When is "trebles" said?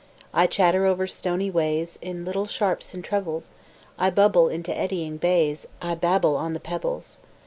3.03-3.51